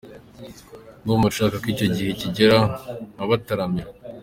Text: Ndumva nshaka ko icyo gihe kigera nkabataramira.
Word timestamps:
Ndumva 1.01 1.27
nshaka 1.31 1.55
ko 1.63 1.67
icyo 1.73 1.87
gihe 1.95 2.09
kigera 2.19 2.57
nkabataramira. 3.15 3.89